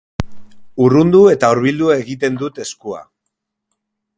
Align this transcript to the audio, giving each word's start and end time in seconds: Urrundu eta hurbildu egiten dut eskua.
Urrundu 0.85 1.21
eta 1.33 1.51
hurbildu 1.55 1.91
egiten 1.97 2.41
dut 2.45 2.61
eskua. 2.65 3.03